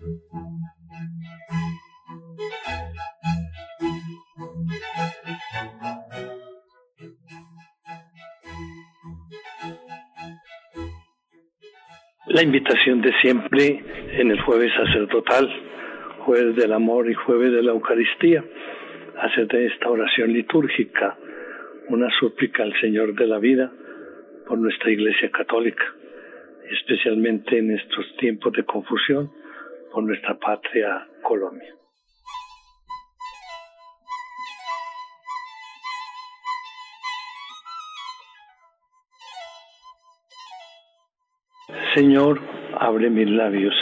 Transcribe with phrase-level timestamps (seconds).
[0.00, 0.06] La
[12.42, 13.82] invitación de siempre
[14.12, 15.50] en el jueves sacerdotal,
[16.20, 18.44] jueves del amor y jueves de la Eucaristía,
[19.20, 21.18] hacer de esta oración litúrgica
[21.88, 23.72] una súplica al Señor de la vida
[24.46, 25.82] por nuestra Iglesia Católica,
[26.70, 29.32] especialmente en estos tiempos de confusión
[29.92, 31.74] por nuestra patria Colombia.
[41.94, 42.40] Señor,
[42.78, 43.74] abre mis labios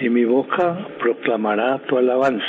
[0.00, 2.46] y mi boca proclamará tu alabanza.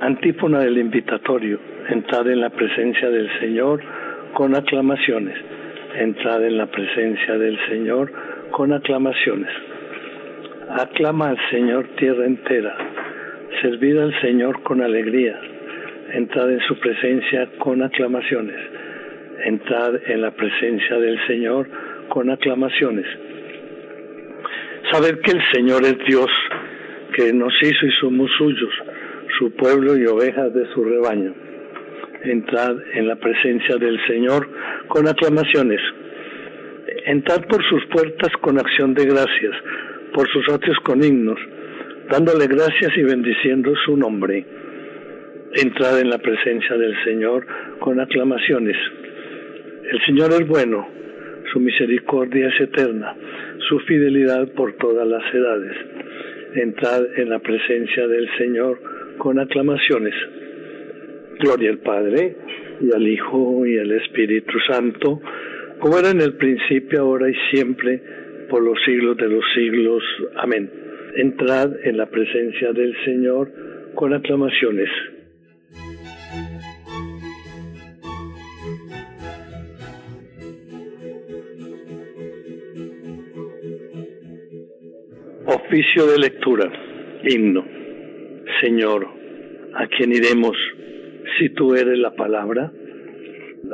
[0.00, 3.82] Antífona del invitatorio, entrad en la presencia del Señor
[4.34, 5.36] con aclamaciones.
[5.94, 8.12] Entrad en la presencia del Señor
[8.50, 9.69] con aclamaciones.
[10.78, 12.76] Aclama al Señor tierra entera.
[13.60, 15.38] Servid al Señor con alegría.
[16.12, 18.56] Entrad en su presencia con aclamaciones.
[19.44, 21.68] Entrad en la presencia del Señor
[22.08, 23.06] con aclamaciones.
[24.92, 26.30] Sabed que el Señor es Dios,
[27.14, 28.72] que nos hizo y somos suyos,
[29.38, 31.34] su pueblo y ovejas de su rebaño
[32.24, 34.48] entrad en la presencia del Señor
[34.88, 35.80] con aclamaciones.
[37.06, 39.52] Entrad por sus puertas con acción de gracias,
[40.12, 41.38] por sus atrios con himnos,
[42.10, 44.44] dándole gracias y bendiciendo su nombre.
[45.54, 47.46] Entrad en la presencia del Señor
[47.80, 48.76] con aclamaciones.
[49.90, 50.88] El Señor es bueno,
[51.52, 53.16] su misericordia es eterna,
[53.68, 55.76] su fidelidad por todas las edades.
[56.54, 58.80] Entrad en la presencia del Señor
[59.18, 60.14] con aclamaciones.
[61.40, 62.36] Gloria al Padre,
[62.80, 65.20] y al Hijo, y al Espíritu Santo,
[65.78, 68.02] como era en el principio, ahora y siempre,
[68.50, 70.02] por los siglos de los siglos.
[70.36, 70.70] Amén.
[71.16, 73.50] Entrad en la presencia del Señor
[73.94, 74.90] con aclamaciones.
[85.46, 86.70] Oficio de lectura.
[87.24, 87.64] Himno.
[88.60, 89.06] Señor,
[89.74, 90.56] ¿a quién iremos?
[91.40, 92.70] si tú eres la palabra.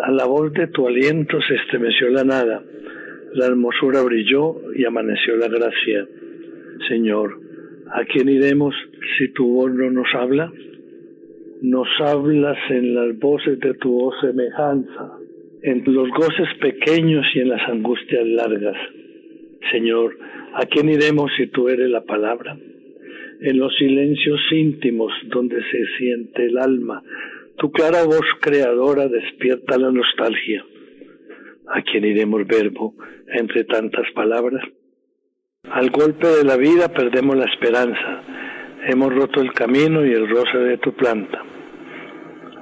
[0.03, 2.63] A la voz de tu aliento se estremeció la nada,
[3.37, 6.09] la hermosura brilló y amaneció la gracia.
[6.89, 7.39] Señor,
[7.93, 8.75] ¿a quién iremos
[9.19, 10.53] si tu voz no nos habla?
[11.63, 15.19] Nos hablas en las voces de tu voz semejanza,
[15.63, 18.77] en los goces pequeños y en las angustias largas.
[19.71, 20.17] Señor,
[20.55, 22.57] ¿a quién iremos si tú eres la palabra?
[23.41, 27.03] En los silencios íntimos donde se siente el alma,
[27.59, 30.65] tu clara voz creadora despierta la nostalgia.
[31.69, 32.95] ¿A quién iremos verbo
[33.29, 34.63] entre tantas palabras?
[35.71, 38.23] Al golpe de la vida perdemos la esperanza.
[38.87, 41.43] Hemos roto el camino y el roce de tu planta.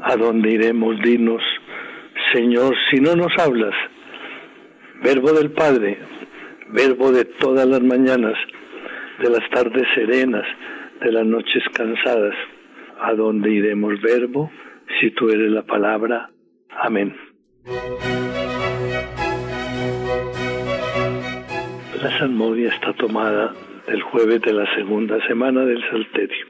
[0.03, 0.97] ¿A dónde iremos?
[1.03, 1.43] Dinos,
[2.33, 3.75] Señor, si no nos hablas.
[5.03, 5.99] Verbo del Padre,
[6.71, 8.35] verbo de todas las mañanas,
[9.23, 10.47] de las tardes serenas,
[11.03, 12.35] de las noches cansadas.
[13.01, 14.51] ¿A dónde iremos, verbo?
[15.01, 16.31] si tú eres la palabra.
[16.71, 17.15] Amén.
[22.05, 23.55] La salmodia está tomada
[23.87, 26.49] del jueves de la segunda semana del Salterio.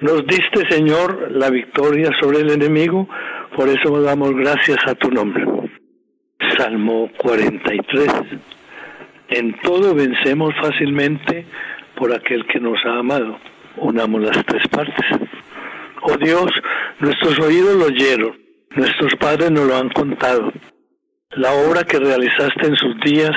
[0.00, 3.06] Nos diste, Señor, la victoria sobre el enemigo,
[3.54, 5.44] por eso damos gracias a tu nombre.
[6.56, 8.08] Salmo 43.
[9.28, 11.44] En todo vencemos fácilmente
[11.96, 13.38] por aquel que nos ha amado.
[13.76, 15.04] Unamos las tres partes.
[16.00, 16.50] Oh Dios,
[17.00, 18.38] nuestros oídos lo oyeron,
[18.70, 20.50] nuestros padres nos lo han contado.
[21.32, 23.36] La obra que realizaste en sus días,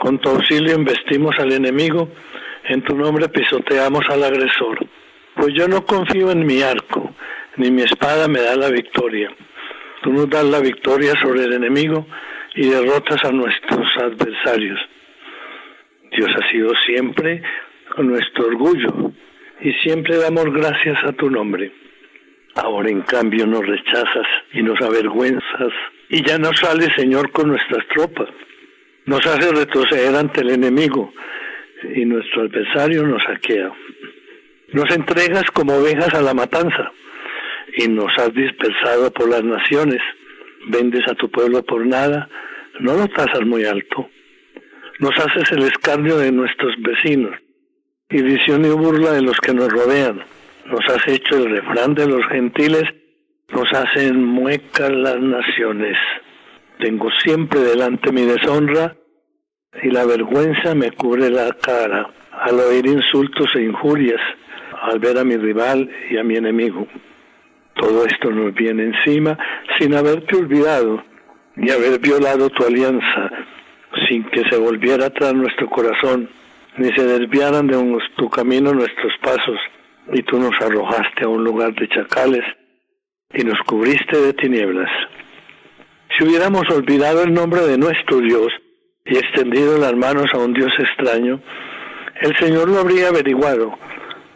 [0.00, 2.08] Con tu auxilio investimos al enemigo,
[2.64, 4.78] en tu nombre pisoteamos al agresor.
[5.36, 7.14] Pues yo no confío en mi arco,
[7.56, 9.30] ni mi espada me da la victoria.
[10.02, 12.06] Tú nos das la victoria sobre el enemigo
[12.54, 14.80] y derrotas a nuestros adversarios.
[16.16, 17.42] Dios ha sido siempre
[17.98, 19.12] nuestro orgullo
[19.60, 21.72] y siempre damos gracias a tu nombre.
[22.54, 25.74] Ahora en cambio nos rechazas y nos avergüenzas
[26.08, 28.30] y ya no sales, Señor, con nuestras tropas.
[29.10, 31.12] Nos hace retroceder ante el enemigo
[31.96, 33.72] y nuestro adversario nos saquea.
[34.72, 36.92] Nos entregas como ovejas a la matanza
[37.76, 40.00] y nos has dispersado por las naciones.
[40.68, 42.28] Vendes a tu pueblo por nada,
[42.78, 44.08] no lo tasas muy alto.
[45.00, 47.34] Nos haces el escarnio de nuestros vecinos
[48.10, 50.20] y visión y burla de los que nos rodean.
[50.66, 52.84] Nos has hecho el refrán de los gentiles,
[53.48, 55.96] nos hacen muecas las naciones.
[56.78, 58.99] Tengo siempre delante mi deshonra
[59.82, 64.20] y la vergüenza me cubre la cara al oír insultos e injurias,
[64.82, 66.86] al ver a mi rival y a mi enemigo.
[67.74, 69.38] Todo esto nos viene encima
[69.78, 71.02] sin haberte olvidado
[71.56, 73.30] y haber violado tu alianza,
[74.08, 76.28] sin que se volviera atrás nuestro corazón,
[76.76, 79.58] ni se desviaran de tu camino nuestros pasos,
[80.12, 82.44] y tú nos arrojaste a un lugar de chacales
[83.32, 84.90] y nos cubriste de tinieblas.
[86.16, 88.52] Si hubiéramos olvidado el nombre de nuestro Dios
[89.10, 91.40] y extendido las manos a un Dios extraño,
[92.20, 93.76] el Señor lo habría averiguado,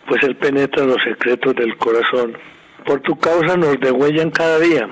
[0.06, 2.36] pues Él penetra los secretos del corazón.
[2.84, 4.88] Por tu causa nos degüellan cada día,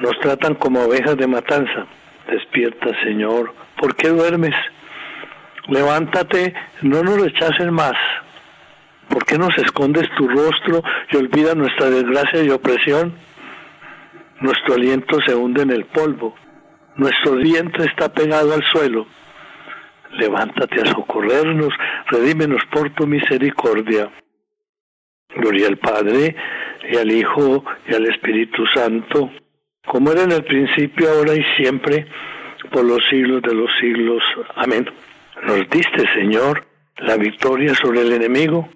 [0.00, 1.86] nos tratan como ovejas de matanza.
[2.30, 4.54] Despierta, Señor, ¿por qué duermes?
[5.68, 6.52] Levántate,
[6.82, 7.94] no nos rechaces más.
[9.08, 13.14] ¿Por qué nos escondes tu rostro y olvidas nuestra desgracia y opresión?
[14.40, 16.34] Nuestro aliento se hunde en el polvo,
[17.00, 19.06] nuestro vientre está pegado al suelo.
[20.12, 21.72] Levántate a socorrernos,
[22.08, 24.10] redímenos por tu misericordia.
[25.34, 26.36] Gloria al Padre,
[26.90, 29.30] y al Hijo, y al Espíritu Santo,
[29.86, 32.06] como era en el principio, ahora y siempre,
[32.70, 34.22] por los siglos de los siglos.
[34.56, 34.90] Amén.
[35.42, 36.66] Nos diste, Señor,
[36.98, 38.68] la victoria sobre el enemigo,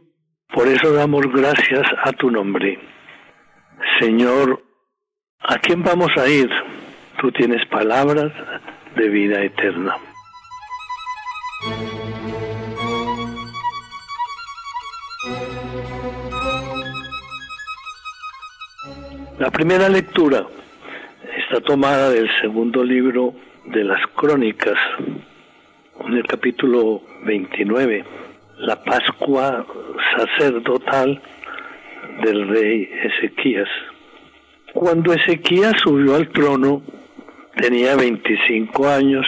[0.54, 2.78] por eso damos gracias a tu nombre.
[4.00, 4.62] Señor,
[5.40, 6.48] ¿a quién vamos a ir?
[7.20, 8.32] Tú tienes palabras
[8.96, 9.96] de vida eterna.
[19.38, 20.46] La primera lectura
[21.38, 23.34] está tomada del segundo libro
[23.66, 24.78] de las crónicas,
[26.06, 28.04] en el capítulo 29,
[28.58, 29.66] la Pascua
[30.16, 31.20] sacerdotal
[32.22, 33.68] del rey Ezequías.
[34.72, 36.82] Cuando Ezequías subió al trono,
[37.60, 39.26] tenía 25 años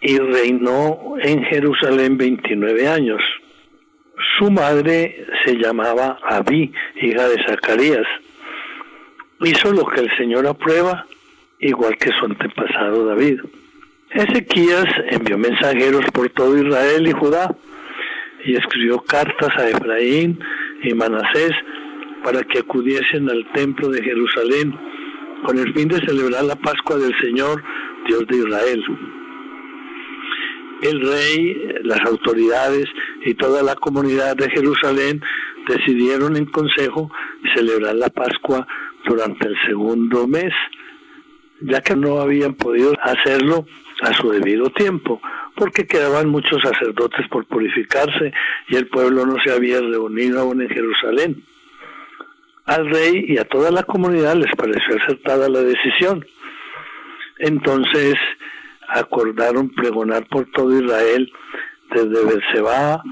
[0.00, 3.20] y reinó en Jerusalén 29 años.
[4.38, 8.06] Su madre se llamaba Abí, hija de Zacarías
[9.46, 11.06] hizo lo que el Señor aprueba,
[11.58, 13.40] igual que su antepasado David.
[14.10, 17.54] Ezequías envió mensajeros por todo Israel y Judá
[18.44, 20.38] y escribió cartas a Efraín
[20.82, 21.52] y Manasés
[22.24, 24.76] para que acudiesen al templo de Jerusalén
[25.44, 27.62] con el fin de celebrar la Pascua del Señor,
[28.06, 28.84] Dios de Israel.
[30.82, 32.86] El rey, las autoridades
[33.24, 35.22] y toda la comunidad de Jerusalén
[35.68, 37.10] decidieron en consejo
[37.54, 38.66] celebrar la Pascua
[39.04, 40.52] durante el segundo mes,
[41.60, 43.66] ya que no habían podido hacerlo
[44.02, 45.20] a su debido tiempo,
[45.54, 48.32] porque quedaban muchos sacerdotes por purificarse
[48.68, 51.44] y el pueblo no se había reunido aún en Jerusalén.
[52.70, 56.24] Al rey y a toda la comunidad les pareció acertada la decisión.
[57.40, 58.14] Entonces
[58.86, 61.32] acordaron pregonar por todo Israel,
[61.92, 63.02] desde Berseba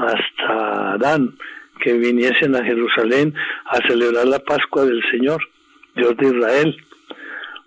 [0.00, 1.38] hasta Adán,
[1.80, 3.34] que viniesen a Jerusalén
[3.66, 5.48] a celebrar la Pascua del Señor,
[5.94, 6.76] Dios de Israel,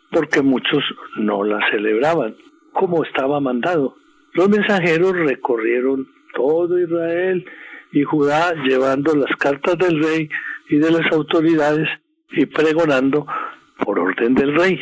[0.10, 0.84] porque muchos
[1.16, 2.36] no la celebraban,
[2.74, 3.96] como estaba mandado.
[4.34, 7.46] Los mensajeros recorrieron todo Israel
[7.92, 10.30] y Judá llevando las cartas del rey
[10.70, 11.88] y de las autoridades
[12.32, 13.26] y pregonando
[13.84, 14.80] por orden del rey.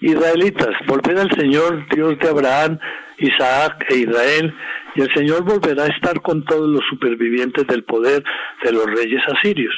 [0.00, 2.78] Israelitas, volved al Señor, Dios de Abraham,
[3.18, 4.54] Isaac e Israel,
[4.94, 8.24] y el Señor volverá a estar con todos los supervivientes del poder
[8.64, 9.74] de los reyes asirios.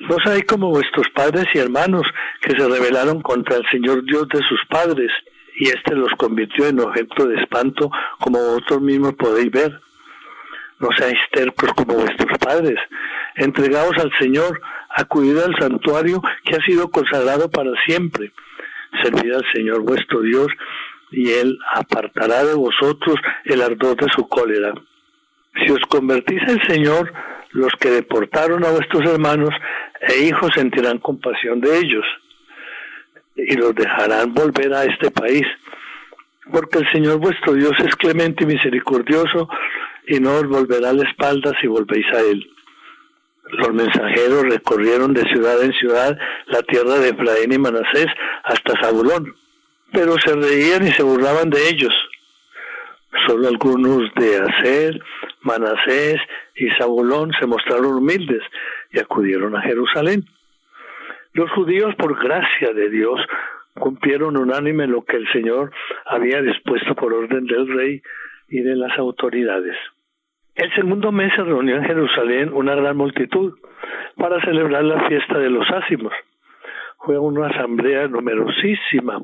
[0.00, 2.06] No hay como vuestros padres y hermanos
[2.40, 5.10] que se rebelaron contra el Señor Dios de sus padres,
[5.56, 9.80] y éste los convirtió en objeto de espanto, como vosotros mismos podéis ver.
[10.84, 12.78] No seáis tercos como vuestros padres,
[13.36, 14.60] entregaos al Señor,
[14.90, 18.32] acudid al santuario que ha sido consagrado para siempre.
[19.02, 20.48] Servid al Señor vuestro Dios
[21.10, 24.74] y Él apartará de vosotros el ardor de su cólera.
[25.54, 27.10] Si os convertís al Señor,
[27.52, 29.54] los que deportaron a vuestros hermanos
[30.02, 32.04] e hijos sentirán compasión de ellos
[33.36, 35.46] y los dejarán volver a este país,
[36.52, 39.48] porque el Señor vuestro Dios es clemente y misericordioso
[40.06, 42.46] y no os volverá la espalda si volvéis a Él.
[43.50, 48.08] Los mensajeros recorrieron de ciudad en ciudad la tierra de Efraín y Manasés
[48.44, 49.34] hasta Zabulón
[49.94, 51.94] pero se reían y se burlaban de ellos.
[53.28, 55.00] Solo algunos de Aser,
[55.42, 56.20] Manasés
[56.56, 58.42] y Zabulón se mostraron humildes
[58.90, 60.24] y acudieron a Jerusalén.
[61.32, 63.20] Los judíos, por gracia de Dios,
[63.74, 65.70] cumplieron unánime lo que el Señor
[66.06, 68.02] había dispuesto por orden del rey
[68.48, 69.76] y de las autoridades.
[70.64, 73.52] El segundo mes se reunió en Jerusalén una gran multitud
[74.16, 76.10] para celebrar la fiesta de los ácimos.
[77.00, 79.20] Fue una asamblea numerosísima.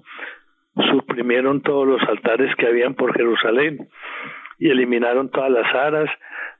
[0.90, 3.88] Suprimieron todos los altares que habían por Jerusalén
[4.58, 6.10] y eliminaron todas las aras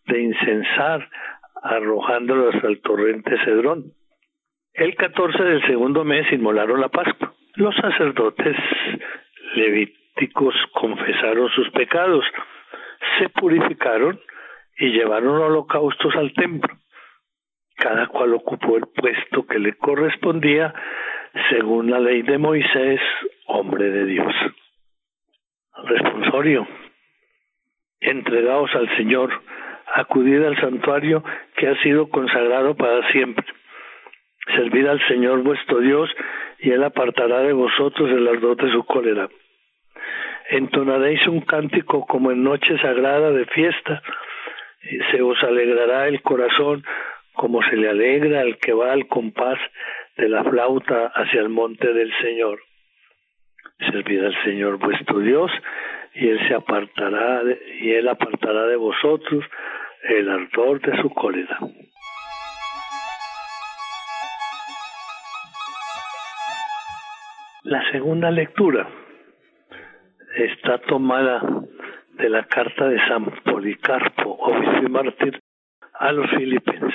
[0.07, 1.07] de incensar,
[1.63, 3.93] arrojándolas al torrente Cedrón.
[4.73, 7.35] El 14 del segundo mes inmolaron la Pascua.
[7.57, 8.57] Los sacerdotes
[9.57, 12.25] levíticos confesaron sus pecados,
[13.19, 14.19] se purificaron
[14.81, 16.75] y llevaron holocaustos al templo.
[17.77, 20.75] Cada cual ocupó el puesto que le correspondía
[21.51, 23.01] según la ley de Moisés,
[23.47, 24.35] hombre de Dios.
[25.85, 26.67] Responsorio.
[28.01, 29.31] Entregaos al Señor,
[29.95, 31.23] acudid al santuario
[31.57, 33.47] que ha sido consagrado para siempre.
[34.57, 36.11] Servid al Señor vuestro Dios
[36.59, 39.29] y Él apartará de vosotros el ardor de su cólera.
[40.49, 44.03] Entonaréis un cántico como en noche sagrada de fiesta,
[44.83, 46.85] se os alegrará el corazón
[47.35, 49.59] como se le alegra al que va al compás
[50.17, 52.61] de la flauta hacia el monte del Señor.
[53.91, 55.51] Servid al Señor vuestro Dios,
[56.15, 59.45] y Él se apartará de, y Él apartará de vosotros
[60.03, 61.59] el ardor de su cólera.
[67.63, 68.89] La segunda lectura
[70.37, 71.43] está tomada
[72.15, 75.41] de la carta de San Policarpo, obispo y mártir,
[75.95, 76.95] a los filipenses.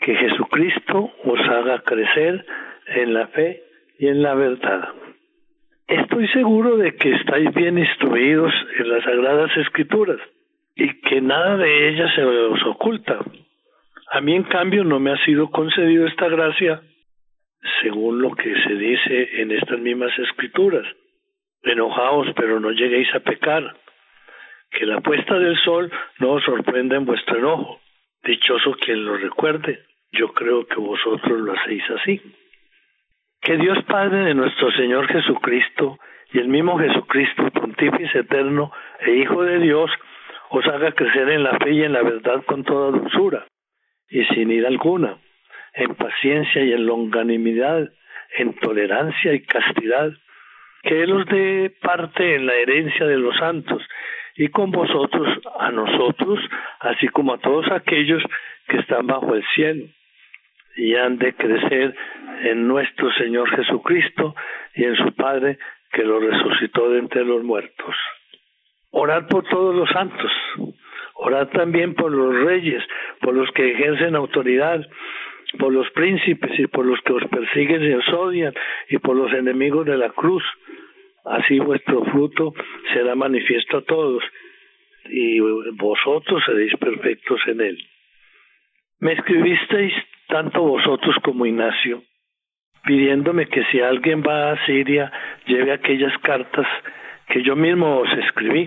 [0.00, 2.44] Que Jesucristo os haga crecer
[2.86, 3.62] en la fe
[3.98, 4.88] y en la verdad.
[5.86, 10.18] Estoy seguro de que estáis bien instruidos en las sagradas escrituras
[10.74, 13.20] y que nada de ellas se os oculta.
[14.10, 16.80] A mí, en cambio, no me ha sido concedido esta gracia
[17.82, 20.86] según lo que se dice en estas mismas escrituras.
[21.64, 23.76] Enojaos, pero no lleguéis a pecar.
[24.70, 27.80] Que la puesta del sol no os sorprenda en vuestro enojo.
[28.22, 29.84] Dichoso quien lo recuerde.
[30.12, 32.20] Yo creo que vosotros lo hacéis así.
[33.40, 35.98] Que Dios Padre de nuestro Señor Jesucristo
[36.32, 39.90] y el mismo Jesucristo, Pontífice eterno e Hijo de Dios,
[40.50, 43.46] os haga crecer en la fe y en la verdad con toda dulzura
[44.08, 45.18] y sin ira alguna
[45.74, 47.90] en paciencia y en longanimidad,
[48.36, 50.12] en tolerancia y castidad,
[50.84, 53.82] que Él os dé parte en la herencia de los santos,
[54.36, 56.40] y con vosotros a nosotros,
[56.80, 58.22] así como a todos aquellos
[58.68, 59.86] que están bajo el cielo,
[60.76, 61.94] y han de crecer
[62.42, 64.34] en nuestro Señor Jesucristo
[64.74, 65.58] y en su Padre
[65.92, 67.94] que lo resucitó de entre los muertos.
[68.90, 70.32] Orad por todos los santos,
[71.14, 72.82] orad también por los reyes,
[73.20, 74.84] por los que ejercen autoridad,
[75.58, 78.52] por los príncipes y por los que os persiguen y os odian
[78.88, 80.42] y por los enemigos de la cruz.
[81.24, 82.52] Así vuestro fruto
[82.92, 84.22] será manifiesto a todos
[85.06, 85.40] y
[85.72, 87.78] vosotros seréis perfectos en él.
[89.00, 89.92] Me escribisteis
[90.28, 92.02] tanto vosotros como Ignacio,
[92.84, 95.10] pidiéndome que si alguien va a Siria
[95.46, 96.66] lleve aquellas cartas
[97.28, 98.66] que yo mismo os escribí.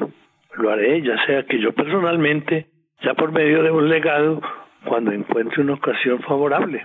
[0.55, 2.67] Lo haré, ya sea que yo personalmente,
[3.01, 4.41] ya por medio de un legado
[4.85, 6.81] cuando encuentre una ocasión favorable.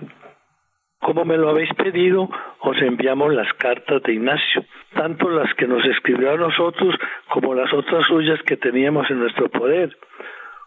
[1.03, 2.29] Como me lo habéis pedido,
[2.59, 6.95] os enviamos las cartas de Ignacio, tanto las que nos escribió a nosotros
[7.27, 9.97] como las otras suyas que teníamos en nuestro poder.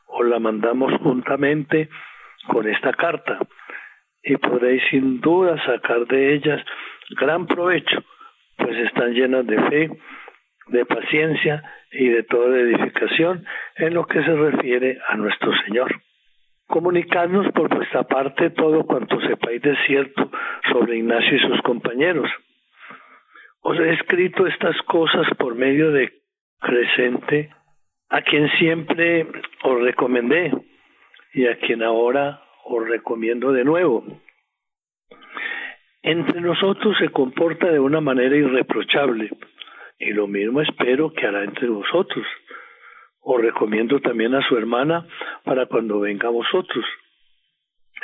[0.06, 1.88] Os la mandamos juntamente
[2.48, 3.38] con esta carta.
[4.22, 6.62] Y podréis sin duda sacar de ellas
[7.18, 8.04] gran provecho,
[8.58, 9.90] pues están llenas de fe,
[10.66, 11.62] de paciencia
[11.92, 16.05] y de toda edificación en lo que se refiere a nuestro Señor
[16.66, 20.30] comunicarnos por vuestra parte todo cuanto sepáis de cierto
[20.70, 22.30] sobre Ignacio y sus compañeros.
[23.62, 26.12] Os he escrito estas cosas por medio de
[26.60, 27.50] Crescente,
[28.08, 29.26] a quien siempre
[29.62, 30.52] os recomendé
[31.34, 34.04] y a quien ahora os recomiendo de nuevo.
[36.02, 39.30] Entre nosotros se comporta de una manera irreprochable
[39.98, 42.24] y lo mismo espero que hará entre vosotros
[43.28, 45.04] os recomiendo también a su hermana
[45.42, 46.84] para cuando venga a vosotros.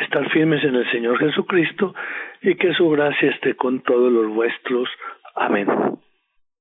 [0.00, 1.95] Estar firmes en el Señor Jesucristo
[2.41, 4.88] y que su gracia esté con todos los vuestros.
[5.37, 5.69] Amén.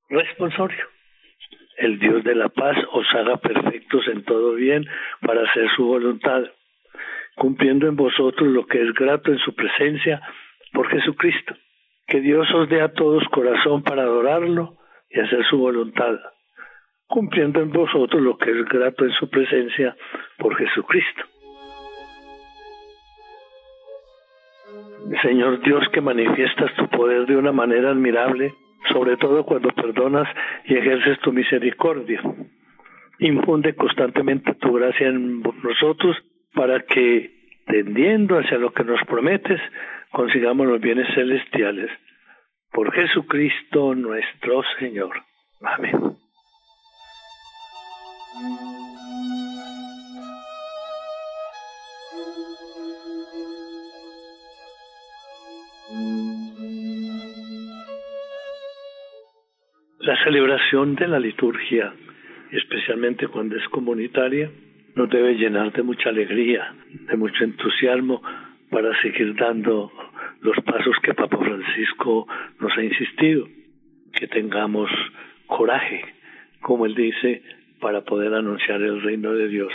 [0.08, 0.86] Responsorio.
[1.76, 4.86] El Dios de la paz os haga perfectos en todo bien
[5.22, 6.44] para hacer su voluntad,
[7.34, 10.22] cumpliendo en vosotros lo que es grato en su presencia
[10.72, 11.56] por Jesucristo.
[12.06, 14.76] Que Dios os dé a todos corazón para adorarlo
[15.10, 16.16] y hacer su voluntad
[17.12, 19.94] cumpliendo en vosotros lo que es grato en su presencia
[20.38, 21.22] por Jesucristo.
[25.20, 28.54] Señor Dios, que manifiestas tu poder de una manera admirable,
[28.90, 30.26] sobre todo cuando perdonas
[30.64, 32.22] y ejerces tu misericordia.
[33.18, 36.16] Infunde constantemente tu gracia en nosotros
[36.54, 37.30] para que,
[37.66, 39.60] tendiendo hacia lo que nos prometes,
[40.12, 41.90] consigamos los bienes celestiales.
[42.72, 45.22] Por Jesucristo nuestro Señor.
[45.60, 46.21] Amén.
[59.98, 61.92] La celebración de la liturgia,
[62.50, 64.50] especialmente cuando es comunitaria,
[64.94, 68.22] nos debe llenar de mucha alegría, de mucho entusiasmo
[68.70, 69.92] para seguir dando
[70.40, 72.26] los pasos que Papa Francisco
[72.60, 73.46] nos ha insistido,
[74.14, 74.90] que tengamos
[75.46, 76.02] coraje,
[76.62, 77.42] como él dice,
[77.82, 79.72] para poder anunciar el reino de Dios.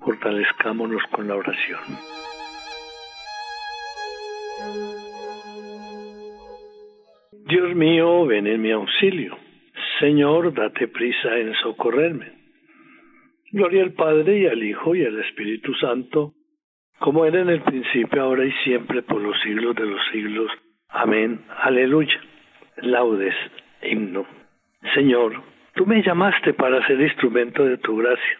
[0.00, 1.80] Fortalezcámonos con la oración.
[7.46, 9.36] Dios mío, ven en mi auxilio.
[10.00, 12.32] Señor, date prisa en socorrerme.
[13.52, 16.32] Gloria al Padre y al Hijo y al Espíritu Santo,
[16.98, 20.50] como era en el principio, ahora y siempre, por los siglos de los siglos.
[20.88, 21.44] Amén.
[21.62, 22.20] Aleluya.
[22.78, 23.34] Laudes,
[23.82, 24.26] himno.
[24.94, 28.38] Señor, tú me llamaste para ser instrumento de tu gracia,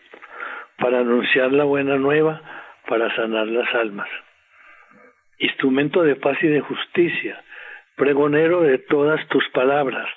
[0.79, 2.41] para anunciar la buena nueva,
[2.89, 4.09] para sanar las almas.
[5.39, 7.43] Instrumento de paz y de justicia,
[7.97, 10.09] pregonero de todas tus palabras,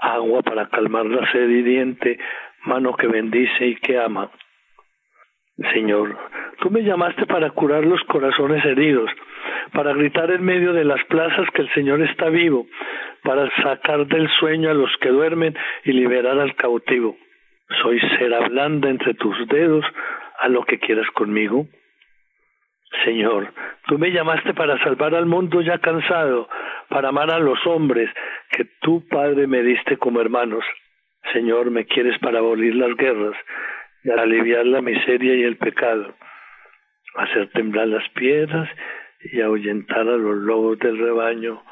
[0.00, 2.18] agua para calmar la sed hiriente,
[2.64, 4.30] mano que bendice y que ama.
[5.72, 6.16] Señor,
[6.60, 9.10] tú me llamaste para curar los corazones heridos,
[9.72, 12.66] para gritar en medio de las plazas que el Señor está vivo,
[13.22, 17.16] para sacar del sueño a los que duermen y liberar al cautivo.
[17.82, 19.84] Soy cera blanda entre tus dedos,
[20.38, 21.66] a lo que quieras conmigo.
[23.04, 23.52] Señor,
[23.86, 26.48] tú me llamaste para salvar al mundo ya cansado,
[26.88, 28.10] para amar a los hombres
[28.50, 30.64] que tú, Padre, me diste como hermanos.
[31.32, 33.34] Señor, me quieres para abolir las guerras,
[34.14, 36.14] aliviar la miseria y el pecado,
[37.16, 38.68] hacer temblar las piedras
[39.32, 41.62] y ahuyentar a los lobos del rebaño.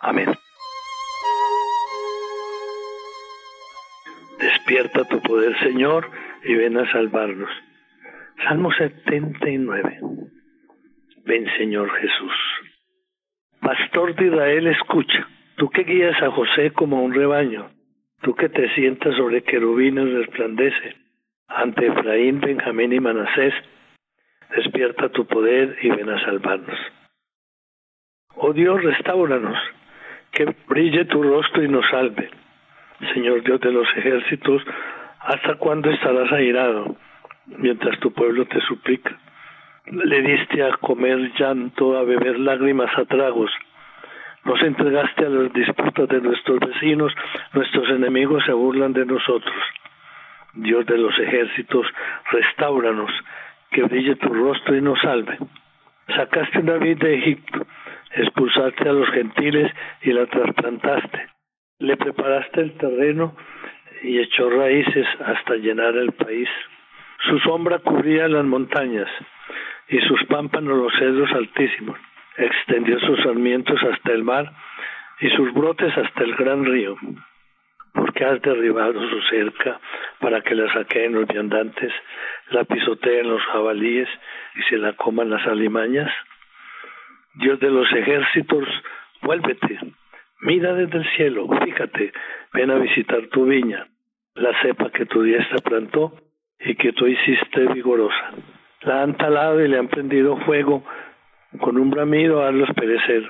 [0.00, 0.28] Amén.
[4.38, 6.10] Despierta tu poder, Señor,
[6.44, 7.50] y ven a salvarnos.
[8.46, 10.00] Salmo 79.
[11.24, 12.32] Ven, Señor Jesús.
[13.60, 15.26] Pastor de Israel, escucha.
[15.56, 17.70] Tú que guías a José como un rebaño,
[18.22, 21.03] tú que te sientas sobre querubines resplandece,
[21.48, 23.54] ante Efraín, Benjamín y Manasés,
[24.56, 26.78] despierta tu poder y ven a salvarnos.
[28.36, 29.58] Oh Dios, restauranos,
[30.32, 32.30] que brille tu rostro y nos salve.
[33.12, 34.62] Señor Dios de los ejércitos,
[35.20, 36.96] ¿hasta cuándo estarás airado
[37.46, 39.16] mientras tu pueblo te suplica?
[39.86, 43.50] Le diste a comer llanto, a beber lágrimas a tragos.
[44.44, 47.12] Nos entregaste a las disputas de nuestros vecinos,
[47.52, 49.54] nuestros enemigos se burlan de nosotros.
[50.54, 51.86] Dios de los ejércitos,
[52.30, 53.10] restauranos,
[53.70, 55.38] que brille tu rostro y nos salve.
[56.14, 57.66] Sacaste una vid de Egipto,
[58.12, 61.26] expulsaste a los gentiles y la trasplantaste.
[61.80, 63.34] Le preparaste el terreno
[64.02, 66.48] y echó raíces hasta llenar el país.
[67.28, 69.08] Su sombra cubría las montañas
[69.88, 71.98] y sus pámpanos los cedros altísimos.
[72.36, 74.52] Extendió sus sarmientos hasta el mar
[75.20, 76.96] y sus brotes hasta el gran río.
[78.14, 79.80] Porque has derribado su cerca
[80.20, 81.92] para que la saqueen los viandantes,
[82.50, 84.08] la pisoteen los jabalíes
[84.54, 86.12] y se la coman las alimañas?
[87.34, 88.68] Dios de los ejércitos,
[89.20, 89.80] vuélvete,
[90.42, 92.12] mira desde el cielo, fíjate,
[92.52, 93.88] ven a visitar tu viña,
[94.36, 96.14] la cepa que tu diestra plantó
[96.60, 98.30] y que tú hiciste vigorosa
[98.82, 100.84] la han talado y le han prendido fuego,
[101.58, 103.28] con un bramido hazlos perecer.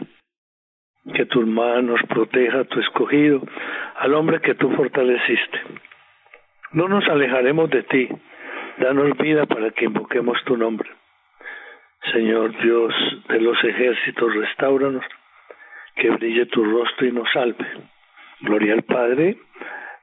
[1.12, 3.42] Que tus manos proteja a tu escogido,
[3.96, 5.60] al hombre que tú fortaleciste.
[6.72, 8.08] No nos alejaremos de ti,
[8.78, 10.90] danos vida para que invoquemos tu nombre.
[12.12, 12.94] Señor Dios
[13.28, 15.04] de los ejércitos, restauranos,
[15.96, 17.66] que brille tu rostro y nos salve.
[18.40, 19.36] Gloria al Padre,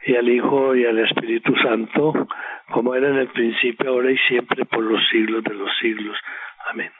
[0.06, 2.28] y al Hijo y al Espíritu Santo,
[2.72, 6.18] como era en el principio, ahora y siempre, por los siglos de los siglos.
[6.70, 6.92] Amén.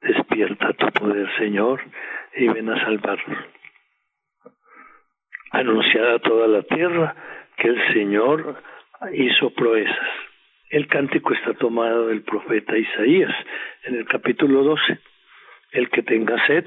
[0.00, 1.80] Despierta tu poder, Señor,
[2.36, 3.38] y ven a salvarnos.
[5.52, 7.14] Anunciar a toda la tierra
[7.56, 8.62] que el Señor
[9.12, 10.08] hizo proezas.
[10.70, 13.32] El cántico está tomado del profeta Isaías
[13.84, 14.98] en el capítulo 12.
[15.72, 16.64] El que tenga sed,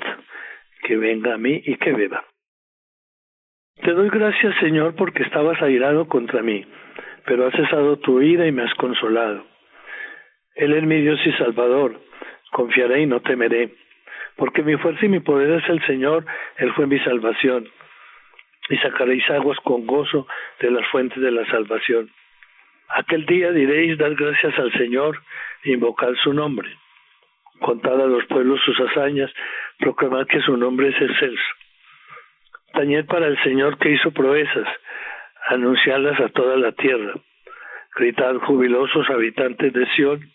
[0.83, 2.23] que venga a mí y que beba.
[3.81, 6.65] Te doy gracias, Señor, porque estabas airado contra mí,
[7.25, 9.45] pero has cesado tu ira y me has consolado.
[10.55, 11.99] Él es mi Dios y Salvador,
[12.51, 13.73] confiaré y no temeré,
[14.39, 16.25] porque mi fuerza y mi poder es el Señor,
[16.57, 17.67] Él fue mi salvación.
[18.69, 20.27] Y sacaréis aguas con gozo
[20.61, 22.09] de las fuentes de la salvación.
[22.87, 25.21] Aquel día diréis dar gracias al Señor,
[25.65, 26.69] invocar su nombre.
[27.59, 29.29] Contad a los pueblos sus hazañas,
[29.77, 31.51] proclamad que su nombre es excelso.
[32.71, 34.67] Tañed para el Señor que hizo proezas,
[35.49, 37.13] anunciarlas a toda la tierra.
[37.97, 40.31] Gritad jubilosos habitantes de Sión,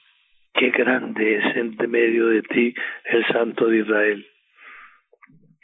[0.55, 4.27] qué grande es en medio de ti el Santo de Israel.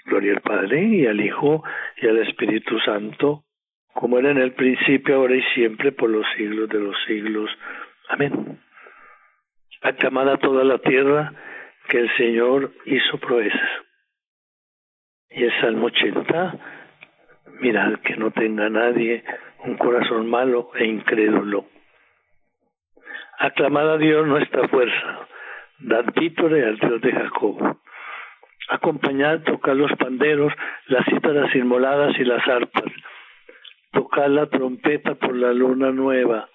[0.05, 1.63] Gloria al Padre y al Hijo
[1.97, 3.45] y al Espíritu Santo,
[3.95, 7.51] como era en el principio, ahora y siempre, por los siglos de los siglos.
[8.09, 8.59] Amén.
[9.83, 11.33] Aclamad a toda la tierra
[11.89, 13.71] que el Señor hizo proezas.
[15.31, 16.59] Y el Salmo 80,
[17.61, 19.23] mirad que no tenga nadie
[19.65, 21.67] un corazón malo e incrédulo.
[23.43, 25.27] Aclamad a Dios nuestra fuerza,
[25.79, 27.79] dad vítore al Dios de Jacob.
[28.69, 30.53] Acompañad, tocad los panderos,
[30.89, 32.93] las cítaras inmoladas y las arpas.
[33.93, 36.51] Tocad la trompeta por la luna nueva,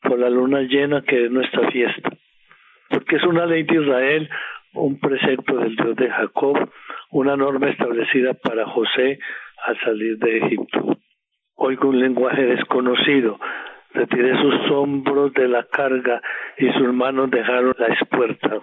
[0.00, 2.10] por la luna llena que es nuestra fiesta.
[2.88, 4.30] Porque es una ley de Israel,
[4.74, 6.70] un precepto del Dios de Jacob,
[7.10, 9.18] una norma establecida para José
[9.64, 10.98] al salir de Egipto.
[11.56, 13.40] Oigo un lenguaje desconocido,
[13.92, 16.20] retiré sus hombros de la carga
[16.56, 18.60] y sus manos dejaron la espuerta.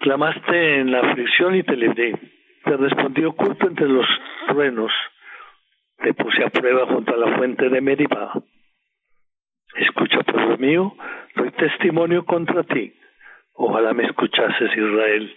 [0.00, 2.14] Clamaste en la aflicción y te libré.
[2.64, 4.06] Te respondí oculto entre los
[4.48, 4.92] truenos.
[5.98, 8.32] Te puse a prueba junto a la fuente de Meribá.
[9.76, 10.94] Escucha, pueblo mío,
[11.36, 12.94] doy testimonio contra ti.
[13.54, 15.34] Ojalá me escuchases, Israel.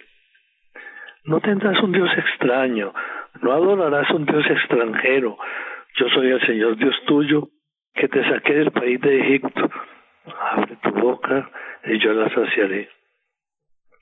[1.26, 2.94] No tendrás un Dios extraño,
[3.42, 5.38] no adorarás un Dios extranjero.
[5.96, 7.50] Yo soy el Señor Dios tuyo,
[7.94, 9.70] que te saqué del país de Egipto.
[10.52, 11.50] Abre tu boca
[11.86, 12.90] y yo la saciaré.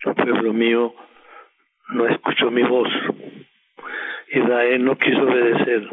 [0.05, 0.93] El pueblo mío
[1.89, 2.89] no escuchó mi voz.
[4.29, 5.89] Israel no quiso obedecer.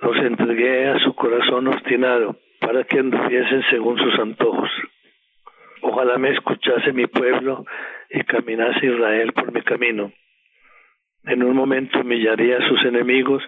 [0.00, 4.70] Los entregué a su corazón obstinado para que anduviesen según sus antojos.
[5.82, 7.64] Ojalá me escuchase mi pueblo
[8.10, 10.12] y caminase Israel por mi camino.
[11.24, 13.42] En un momento humillaría a sus enemigos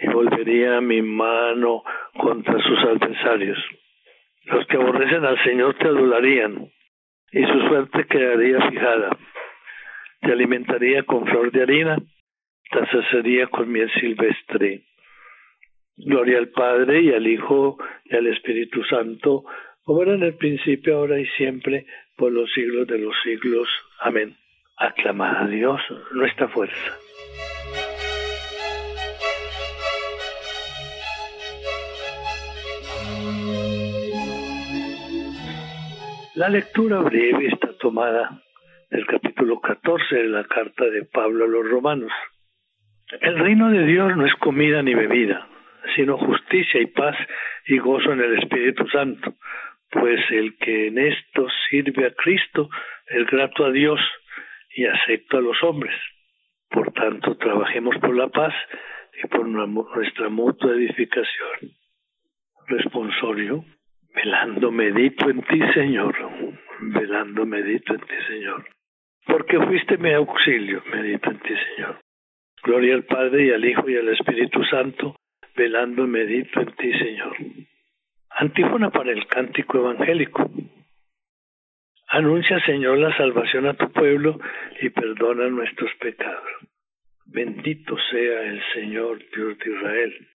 [0.00, 1.82] y volvería mi mano
[2.18, 3.58] contra sus adversarios.
[4.44, 6.70] Los que aborrecen al Señor te adularían
[7.32, 9.16] y su suerte quedaría fijada.
[10.20, 11.96] Te alimentaría con flor de harina,
[12.70, 14.82] te saciaría con miel silvestre.
[15.96, 19.44] Gloria al Padre y al Hijo y al Espíritu Santo,
[19.84, 23.68] como era en el principio, ahora y siempre, por los siglos de los siglos.
[24.00, 24.36] Amén.
[24.76, 25.80] Aclamad a Dios
[26.12, 26.96] nuestra fuerza.
[36.36, 38.40] La lectura breve está tomada
[38.88, 42.12] del capítulo 14 de la carta de Pablo a los romanos.
[43.20, 45.48] El reino de Dios no es comida ni bebida,
[45.96, 47.16] sino justicia y paz
[47.66, 49.34] y gozo en el Espíritu Santo,
[49.90, 52.70] pues el que en esto sirve a Cristo
[53.08, 53.98] es grato a Dios
[54.76, 55.96] y acepto a los hombres.
[56.70, 58.54] Por tanto, trabajemos por la paz
[59.20, 61.72] y por nuestra mutua edificación.
[62.68, 63.64] Responsorio,
[64.22, 66.14] velando medito en ti, Señor,
[66.80, 68.66] velando medito en ti, Señor.
[69.26, 72.00] Porque fuiste mi auxilio, medito en ti, Señor.
[72.62, 75.16] Gloria al Padre y al Hijo y al Espíritu Santo,
[75.56, 77.34] velando medito en ti, Señor.
[78.30, 80.50] Antífona para el cántico evangélico.
[82.08, 84.38] Anuncia, Señor, la salvación a tu pueblo
[84.82, 86.50] y perdona nuestros pecados.
[87.24, 90.28] Bendito sea el Señor, Dios de Israel,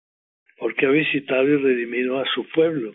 [0.58, 2.94] porque ha visitado y redimido a su pueblo,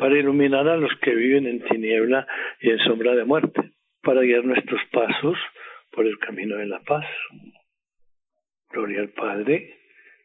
[0.00, 2.26] para iluminar a los que viven en tiniebla
[2.62, 5.36] y en sombra de muerte, para guiar nuestros pasos
[5.92, 7.04] por el camino de la paz.
[8.70, 9.76] Gloria al Padre,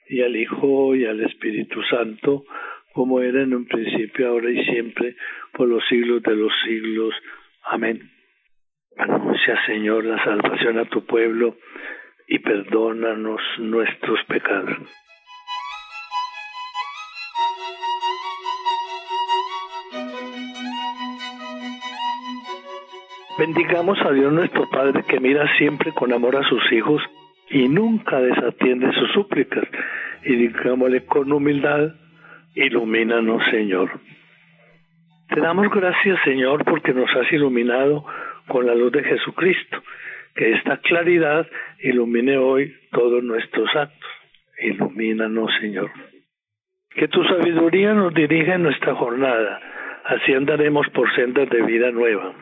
[0.08, 2.46] y al Hijo, y al Espíritu Santo,
[2.94, 5.18] como era en un principio, ahora y siempre,
[5.52, 7.14] por los siglos de los siglos.
[7.64, 8.10] Amén.
[8.96, 11.58] Anuncia, Señor, la salvación a tu pueblo
[12.30, 14.78] y perdónanos nuestros pecados.
[23.38, 27.04] Bendigamos a Dios nuestro Padre que mira siempre con amor a sus hijos
[27.50, 29.66] y nunca desatiende sus súplicas.
[30.24, 31.96] Y digámosle con humildad,
[32.56, 34.00] ilumínanos Señor.
[35.28, 38.06] Te damos gracias Señor porque nos has iluminado
[38.48, 39.84] con la luz de Jesucristo.
[40.34, 41.46] Que esta claridad
[41.80, 44.12] ilumine hoy todos nuestros actos.
[44.60, 45.92] Ilumínanos Señor.
[46.92, 49.60] Que tu sabiduría nos dirija en nuestra jornada.
[50.06, 52.34] Así andaremos por sendas de vida nueva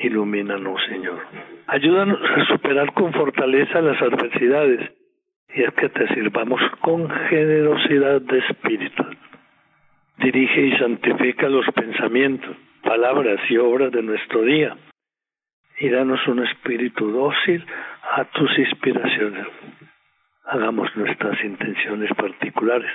[0.00, 1.20] ilumínanos, Señor.
[1.66, 4.90] Ayúdanos a superar con fortaleza las adversidades
[5.54, 9.04] y es que te sirvamos con generosidad de espíritu.
[10.18, 14.76] Dirige y santifica los pensamientos, palabras y obras de nuestro día
[15.80, 17.64] y danos un espíritu dócil
[18.12, 19.46] a tus inspiraciones.
[20.44, 22.90] Hagamos nuestras intenciones particulares.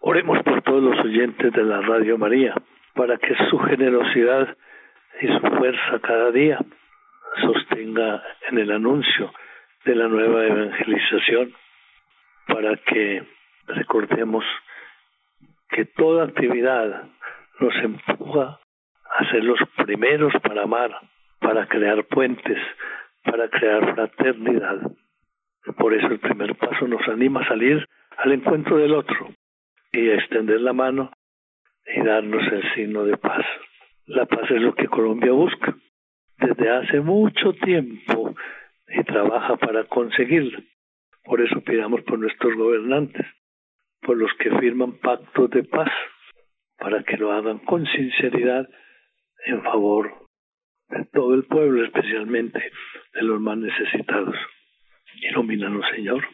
[0.00, 2.54] Oremos por todos los oyentes de la Radio María,
[2.94, 4.56] para que su generosidad
[5.20, 6.58] y su fuerza cada día
[7.42, 9.32] sostenga en el anuncio
[9.84, 11.54] de la nueva evangelización
[12.46, 13.22] para que
[13.66, 14.44] recordemos
[15.70, 17.04] que toda actividad
[17.60, 18.58] nos empuja
[19.18, 20.90] a ser los primeros para amar,
[21.40, 22.58] para crear puentes,
[23.24, 24.80] para crear fraternidad.
[25.76, 29.30] Por eso el primer paso nos anima a salir al encuentro del otro
[29.92, 31.10] y a extender la mano
[31.86, 33.44] y darnos el signo de paz.
[34.08, 35.76] La paz es lo que Colombia busca
[36.38, 38.34] desde hace mucho tiempo
[38.88, 40.62] y trabaja para conseguirla.
[41.24, 43.26] Por eso pidamos por nuestros gobernantes,
[44.00, 45.90] por los que firman pactos de paz,
[46.78, 48.66] para que lo hagan con sinceridad
[49.44, 50.10] en favor
[50.88, 52.72] de todo el pueblo, especialmente
[53.12, 54.36] de los más necesitados.
[55.20, 56.26] Ilumínanos, Señor.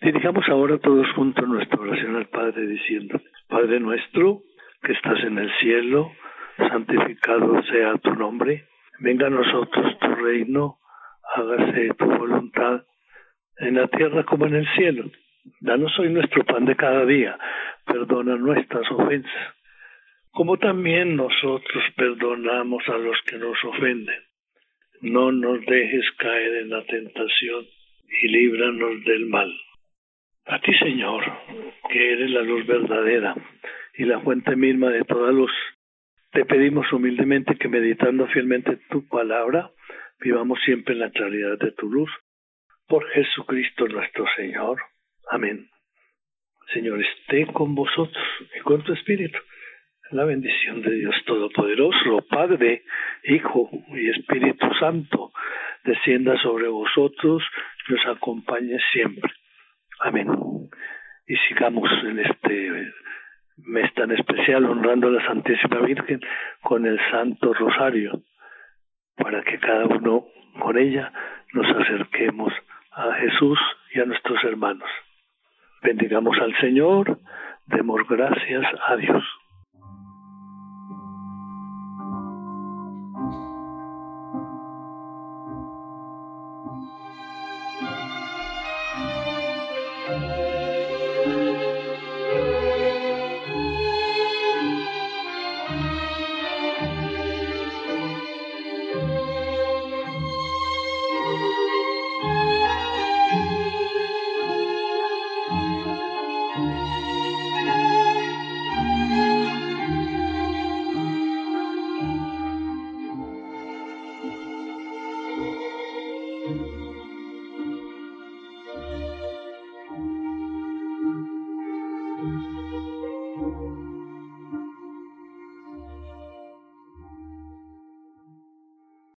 [0.00, 4.40] Dirijamos ahora todos juntos nuestra oración al Padre diciendo, Padre nuestro,
[4.82, 6.10] que estás en el cielo,
[6.56, 8.66] santificado sea tu nombre,
[9.00, 10.78] venga a nosotros tu reino,
[11.34, 12.84] hágase tu voluntad
[13.58, 15.10] en la tierra como en el cielo.
[15.60, 17.38] Danos hoy nuestro pan de cada día,
[17.84, 19.54] perdona nuestras ofensas,
[20.30, 24.20] como también nosotros perdonamos a los que nos ofenden.
[25.00, 27.66] No nos dejes caer en la tentación
[28.22, 29.52] y líbranos del mal.
[30.46, 31.24] A ti, Señor,
[31.90, 33.34] que eres la luz verdadera
[33.94, 35.52] y la fuente misma de toda luz,
[36.32, 39.70] te pedimos humildemente que meditando fielmente tu palabra,
[40.18, 42.10] vivamos siempre en la claridad de tu luz.
[42.88, 44.80] Por Jesucristo nuestro Señor.
[45.30, 45.68] Amén.
[46.72, 48.24] Señor, esté con vosotros
[48.56, 49.38] y con tu espíritu.
[50.10, 52.82] La bendición de Dios Todopoderoso, Padre,
[53.24, 55.32] Hijo y Espíritu Santo,
[55.84, 57.42] descienda sobre vosotros
[57.88, 59.32] y os acompañe siempre.
[60.00, 60.28] Amén.
[61.26, 62.92] Y sigamos en este
[63.64, 66.20] mes tan especial honrando a la Santísima Virgen
[66.62, 68.22] con el Santo Rosario,
[69.16, 70.26] para que cada uno
[70.60, 71.12] con ella
[71.52, 72.52] nos acerquemos
[72.92, 73.58] a Jesús
[73.94, 74.88] y a nuestros hermanos.
[75.82, 77.18] Bendigamos al Señor,
[77.66, 79.24] demos gracias a Dios.